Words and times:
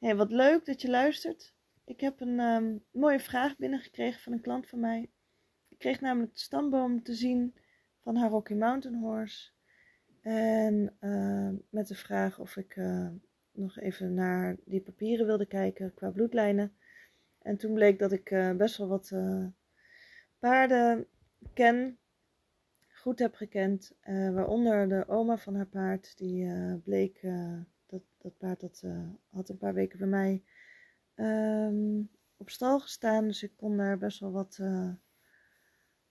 Hey, 0.00 0.16
wat 0.16 0.30
leuk 0.30 0.64
dat 0.64 0.82
je 0.82 0.90
luistert. 0.90 1.54
Ik 1.84 2.00
heb 2.00 2.20
een 2.20 2.40
ehm, 2.40 2.76
mooie 2.90 3.20
vraag 3.20 3.56
binnengekregen 3.56 4.20
van 4.20 4.32
een 4.32 4.40
klant 4.40 4.68
van 4.68 4.80
mij. 4.80 5.10
Ik 5.68 5.78
kreeg 5.78 6.00
namelijk 6.00 6.32
de 6.32 6.40
stamboom 6.40 7.02
te 7.02 7.14
zien 7.14 7.54
van 7.98 8.16
haar 8.16 8.30
Rocky 8.30 8.54
Mountain 8.54 9.00
Horse. 9.00 9.50
En 10.20 10.96
ehm, 11.00 11.54
met 11.70 11.88
de 11.88 11.94
vraag 11.94 12.38
of 12.38 12.56
ik 12.56 12.76
eh, 12.76 13.08
nog 13.52 13.78
even 13.78 14.14
naar 14.14 14.56
die 14.64 14.80
papieren 14.80 15.26
wilde 15.26 15.46
kijken 15.46 15.94
qua 15.94 16.10
bloedlijnen. 16.10 16.72
En 17.38 17.56
toen 17.56 17.74
bleek 17.74 17.98
dat 17.98 18.12
ik 18.12 18.30
eh, 18.30 18.56
best 18.56 18.76
wel 18.76 18.88
wat 18.88 19.10
uh, 19.10 19.46
paarden 20.38 21.06
ken, 21.54 21.98
goed 22.92 23.18
heb 23.18 23.34
gekend. 23.34 23.92
waaronder 24.04 24.88
de 24.88 25.08
oma 25.08 25.38
van 25.38 25.54
haar 25.54 25.66
paard, 25.66 26.18
die 26.18 26.52
bleek 26.84 27.22
dat, 27.90 28.02
dat 28.18 28.38
paard 28.38 28.60
dat, 28.60 28.82
uh, 28.84 29.08
had 29.30 29.48
een 29.48 29.58
paar 29.58 29.74
weken 29.74 29.98
bij 29.98 30.08
mij 30.08 30.44
um, 31.14 32.10
op 32.36 32.50
stal 32.50 32.80
gestaan. 32.80 33.26
Dus 33.26 33.42
ik 33.42 33.52
kon 33.56 33.76
daar 33.76 33.98
best 33.98 34.20
wel 34.20 34.32
wat 34.32 34.58
uh, 34.60 34.94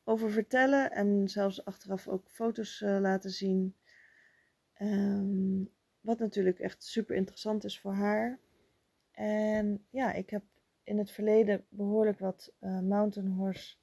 over 0.04 0.32
vertellen. 0.32 0.92
En 0.92 1.28
zelfs 1.30 1.66
achteraf 1.66 2.08
ook 2.08 2.30
foto's 2.30 2.82
uh, 2.82 3.00
laten 3.00 3.32
zien. 3.32 3.76
Um, 4.82 5.70
wat 6.02 6.20
natuurlijk 6.20 6.60
echt 6.60 6.84
super 6.84 7.16
interessant 7.16 7.64
is 7.64 7.80
voor 7.80 7.94
haar. 7.94 8.40
En 9.12 9.86
ja, 9.90 10.14
ik 10.14 10.30
heb 10.30 10.44
in 10.84 10.98
het 10.98 11.12
verleden 11.12 11.66
behoorlijk 11.70 12.20
wat 12.20 12.54
mountain 12.60 13.32
horse 13.32 13.76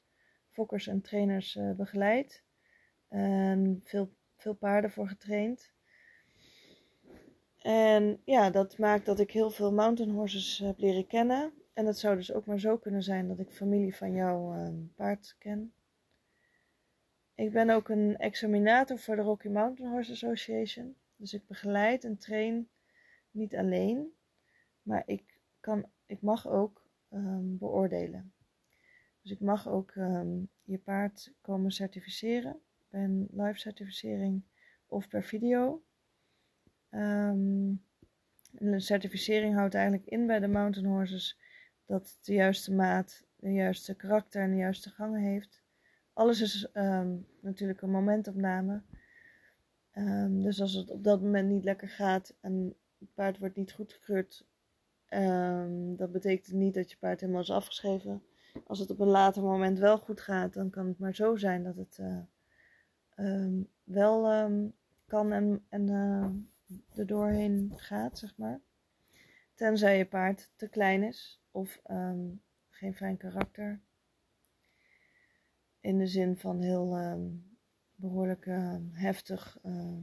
fokkers 0.49 0.87
en 0.87 1.01
trainers 1.01 1.59
begeleid. 1.77 2.45
En 3.09 3.81
veel, 3.85 4.15
veel 4.37 4.55
paarden 4.55 4.91
voor 4.91 5.09
getraind. 5.09 5.75
En 7.67 8.21
ja, 8.25 8.51
dat 8.51 8.79
maakt 8.79 9.07
dat 9.07 9.21
ik 9.21 9.31
heel 9.31 9.51
veel 9.51 9.73
mountain 9.73 10.11
horses 10.11 10.59
heb 10.59 10.79
leren 10.79 11.07
kennen. 11.07 11.53
En 11.73 11.87
het 11.87 11.99
zou 11.99 12.17
dus 12.17 12.33
ook 12.33 12.47
maar 12.47 12.61
zo 12.61 12.77
kunnen 12.77 13.03
zijn 13.03 13.29
dat 13.29 13.39
ik 13.39 13.51
familie 13.51 13.97
van 13.97 14.13
jouw 14.13 14.55
uh, 14.55 14.69
paard 14.95 15.37
ken. 15.39 15.73
Ik 17.35 17.53
ben 17.53 17.71
ook 17.71 17.89
een 17.89 18.17
examinator 18.17 18.99
voor 18.99 19.17
de 19.17 19.23
Rocky 19.23 19.49
Mountain 19.49 19.93
Horse 19.93 20.13
Association. 20.13 20.97
Dus 21.17 21.33
ik 21.35 21.47
begeleid 21.47 22.05
en 22.05 22.19
train 22.19 22.69
niet 23.31 23.57
alleen, 23.57 24.15
maar 24.83 25.03
ik, 25.07 25.41
kan, 25.61 25.87
ik 26.07 26.21
mag 26.21 26.49
ook 26.49 26.83
um, 27.13 27.59
beoordelen. 27.59 28.33
Dus 29.23 29.31
ik 29.31 29.41
mag 29.41 29.69
ook 29.69 29.95
um, 29.95 30.49
je 30.63 30.79
paard 30.79 31.33
komen 31.41 31.71
certificeren 31.71 32.61
bij 32.89 33.05
een 33.05 33.29
live 33.31 33.59
certificering 33.59 34.43
of 34.87 35.09
per 35.09 35.25
video. 35.25 35.83
Um, 36.97 37.85
een 38.55 38.81
certificering 38.81 39.55
houdt 39.55 39.75
eigenlijk 39.75 40.07
in 40.07 40.27
bij 40.27 40.39
de 40.39 40.49
mountain 40.49 40.89
horses 40.89 41.39
dat 41.87 42.01
het 42.01 42.27
de 42.27 42.35
juiste 42.35 42.73
maat, 42.73 43.25
de 43.37 43.53
juiste 43.53 43.95
karakter 43.95 44.43
en 44.43 44.51
de 44.51 44.57
juiste 44.57 44.91
gangen 44.91 45.21
heeft. 45.21 45.63
Alles 46.13 46.41
is 46.41 46.69
um, 46.75 47.27
natuurlijk 47.41 47.83
een 47.83 47.91
momentopname. 47.91 48.83
Um, 49.93 50.43
dus 50.43 50.61
als 50.61 50.73
het 50.73 50.91
op 50.91 51.05
dat 51.05 51.23
moment 51.23 51.49
niet 51.49 51.65
lekker 51.65 51.89
gaat 51.89 52.35
en 52.41 52.75
het 52.99 53.15
paard 53.15 53.39
wordt 53.39 53.57
niet 53.57 53.73
goedgekeurd, 53.73 54.47
um, 55.09 55.97
dat 55.97 56.13
betekent 56.13 56.57
niet 56.57 56.75
dat 56.75 56.91
je 56.91 56.97
paard 56.97 57.21
helemaal 57.21 57.43
is 57.43 57.51
afgeschreven. 57.51 58.23
Als 58.67 58.79
het 58.79 58.91
op 58.91 59.01
een 59.01 59.09
later 59.09 59.43
moment 59.43 59.79
wel 59.79 59.99
goed 59.99 60.21
gaat, 60.21 60.53
dan 60.53 60.71
kan 60.71 60.87
het 60.87 60.99
maar 60.99 61.15
zo 61.15 61.37
zijn 61.37 61.63
dat 61.63 61.77
het 61.77 61.99
uh, 63.17 63.63
wel 63.85 64.51
kan 65.07 65.33
en, 65.33 65.65
er 66.95 67.07
doorheen 67.07 67.73
gaat, 67.77 68.19
zeg 68.19 68.37
maar. 68.37 68.61
Tenzij 69.55 69.99
je 69.99 70.07
paard 70.07 70.51
te 70.57 70.69
klein 70.69 71.03
is 71.03 71.41
of 71.51 71.81
um, 71.91 72.43
geen 72.69 72.95
fijn 72.95 73.17
karakter. 73.17 73.81
In 75.81 75.99
de 75.99 76.07
zin 76.07 76.37
van 76.37 76.61
heel 76.61 76.99
um, 76.99 77.57
behoorlijk 77.95 78.47
uh, 78.47 78.77
heftig. 78.93 79.59
Uh, 79.63 79.99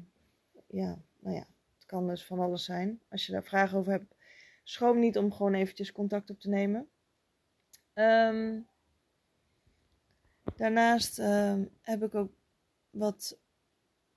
ja, 0.67 1.01
nou 1.19 1.35
ja, 1.35 1.47
het 1.75 1.85
kan 1.85 2.07
dus 2.07 2.25
van 2.25 2.39
alles 2.39 2.65
zijn. 2.65 3.01
Als 3.09 3.25
je 3.25 3.31
daar 3.31 3.43
vragen 3.43 3.77
over 3.77 3.91
hebt, 3.91 4.15
schroom 4.63 4.99
niet 4.99 5.17
om 5.17 5.31
gewoon 5.31 5.53
eventjes 5.53 5.91
contact 5.91 6.29
op 6.29 6.39
te 6.39 6.49
nemen. 6.49 6.87
Daarnaast 10.55 11.17
heb 11.81 12.03
ik 12.03 12.15
ook 12.15 12.31
wat 12.89 13.37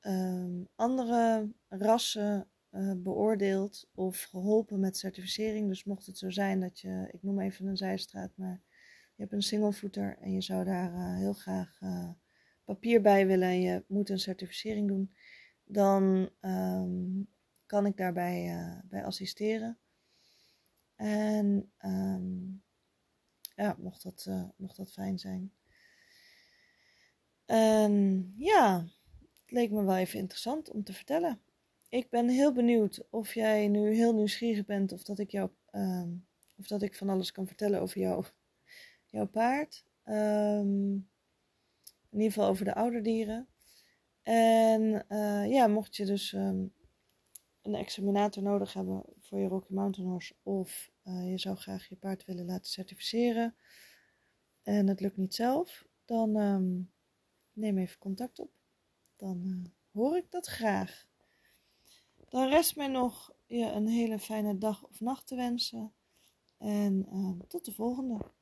um, 0.07 0.69
andere 0.75 1.53
rassen 1.69 2.49
uh, 2.71 2.93
beoordeeld 2.97 3.89
of 3.95 4.23
geholpen 4.23 4.81
met 4.81 4.97
certificering. 4.97 5.69
Dus 5.69 5.85
mocht 5.85 6.07
het 6.07 6.19
zo 6.19 6.31
zijn 6.31 6.61
dat 6.61 6.81
je, 6.81 7.09
ik 7.13 7.23
noem 7.23 7.41
even 7.41 7.67
een 7.67 7.77
zijstraat, 7.77 8.37
maar 8.37 8.63
je 9.15 9.23
hebt 9.23 9.33
een 9.33 9.43
singlevoeter 9.43 10.17
en 10.19 10.33
je 10.33 10.41
zou 10.41 10.65
daar 10.65 10.93
uh, 10.93 11.17
heel 11.17 11.33
graag 11.33 11.81
uh, 11.81 12.11
papier 12.65 13.03
bij 13.03 13.27
willen 13.27 13.49
en 13.49 13.61
je 13.61 13.85
moet 13.87 14.09
een 14.09 14.19
certificering 14.19 14.89
doen, 14.89 15.15
dan 15.65 16.31
um, 16.41 17.29
kan 17.67 17.87
ik 17.87 17.97
daarbij 17.97 18.83
bij 18.85 19.05
assisteren. 19.05 19.79
En 20.95 21.73
um, 21.85 22.63
ja, 23.55 23.77
mocht 23.79 24.03
dat, 24.03 24.29
mocht 24.57 24.77
dat 24.77 24.93
fijn 24.93 25.19
zijn. 25.19 25.53
Ja, 28.37 28.85
het 29.47 29.55
leek 29.55 29.71
me 29.71 29.85
wel 29.85 29.97
even 29.97 30.19
interessant 30.19 30.71
om 30.71 30.85
te 30.85 30.93
vertellen. 30.93 31.41
Ik 31.89 32.11
ben 32.11 32.29
heel 32.29 32.53
benieuwd 32.53 33.07
of 33.11 33.35
jij 33.35 33.69
nu 33.69 33.95
heel 33.95 34.15
nieuwsgierig 34.15 34.65
bent 34.65 34.93
of 34.93 35.03
dat 35.03 35.19
ik 35.19 35.33
uh, 35.33 36.03
of 36.57 36.67
dat 36.67 36.83
ik 36.83 36.95
van 36.95 37.09
alles 37.09 37.33
kan 37.33 37.47
vertellen 37.47 37.81
over 37.81 38.01
jou, 38.01 38.25
jouw 39.07 39.27
paard. 39.27 39.85
Um, 40.05 41.09
in 42.11 42.23
ieder 42.23 42.33
geval 42.33 42.49
over 42.49 42.65
de 42.65 42.75
ouderdieren. 42.75 43.49
En 44.23 45.05
uh, 45.09 45.51
ja, 45.51 45.67
mocht 45.67 45.97
je 45.97 46.05
dus 46.05 46.33
um, 46.33 46.73
een 47.63 47.75
examinator 47.75 48.43
nodig 48.43 48.73
hebben 48.73 49.05
voor 49.19 49.39
je 49.39 49.49
Rocky 49.49 49.73
Mountain 49.73 50.09
Horse 50.09 50.35
of 50.43 50.91
uh, 51.05 51.31
je 51.31 51.39
zou 51.39 51.57
graag 51.57 51.89
je 51.89 51.97
paard 51.97 52.25
willen 52.25 52.47
laten 52.47 52.71
certificeren 52.71 53.55
en 54.63 54.87
het 54.87 55.01
lukt 55.01 55.17
niet 55.17 55.35
zelf, 55.35 55.87
dan 56.05 56.33
neem 57.53 57.79
even 57.79 57.99
contact 57.99 58.39
op 58.39 58.56
dan 59.17 59.43
uh, 59.45 59.65
hoor 59.93 60.17
ik 60.17 60.31
dat 60.31 60.47
graag. 60.47 61.07
Dan 62.29 62.49
rest 62.49 62.77
mij 62.77 62.89
nog 62.89 63.35
je 63.47 63.65
een 63.65 63.87
hele 63.87 64.19
fijne 64.19 64.59
dag 64.59 64.85
of 64.85 65.01
nacht 65.01 65.27
te 65.27 65.37
wensen. 65.37 65.93
En 66.59 67.07
uh, 67.13 67.47
tot 67.49 67.65
de 67.65 67.73
volgende. 67.73 68.35